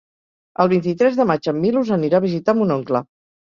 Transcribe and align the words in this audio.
El 0.63 0.71
vint-i-tres 0.71 1.19
de 1.19 1.27
maig 1.33 1.51
en 1.53 1.61
Milos 1.67 1.93
anirà 1.99 2.19
a 2.21 2.25
visitar 2.27 2.59
mon 2.65 2.77
oncle. 2.81 3.07